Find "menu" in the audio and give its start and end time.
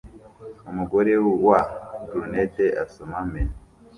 3.31-3.55